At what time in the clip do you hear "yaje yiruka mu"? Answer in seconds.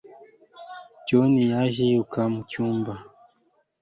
1.51-2.41